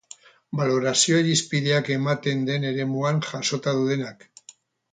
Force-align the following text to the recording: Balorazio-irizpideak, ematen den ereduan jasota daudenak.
Balorazio-irizpideak, 0.59 1.91
ematen 1.97 2.43
den 2.49 2.67
ereduan 2.71 3.21
jasota 3.29 3.75
daudenak. 3.81 4.27